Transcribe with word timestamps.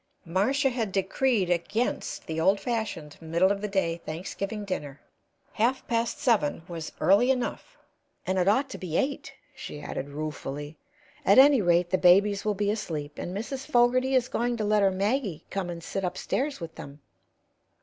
Marcia 0.25 0.69
had 0.71 0.91
decreed 0.91 1.51
against 1.51 2.25
the 2.25 2.41
old 2.41 2.59
fashioned, 2.59 3.21
middle 3.21 3.51
of 3.51 3.61
the 3.61 3.67
day 3.67 4.01
Thanksgiving 4.03 4.65
dinner; 4.65 4.99
half 5.53 5.87
past 5.87 6.17
seven 6.17 6.63
was 6.67 6.91
early 6.99 7.29
enough. 7.29 7.77
"And 8.25 8.39
it 8.39 8.47
ought 8.47 8.67
to 8.71 8.79
be 8.79 8.97
eight," 8.97 9.33
she 9.53 9.79
added, 9.79 10.09
ruefully. 10.09 10.75
"At 11.23 11.37
any 11.37 11.61
rate, 11.61 11.91
the 11.91 11.99
babies 11.99 12.43
will 12.43 12.55
be 12.55 12.71
asleep, 12.71 13.19
and 13.19 13.37
Mrs. 13.37 13.67
Fogarty 13.67 14.15
is 14.15 14.27
going 14.27 14.57
to 14.57 14.65
let 14.65 14.81
her 14.81 14.89
Maggie 14.89 15.45
come 15.51 15.69
and 15.69 15.83
sit 15.83 16.03
upstairs 16.03 16.59
with 16.59 16.73
them. 16.73 17.01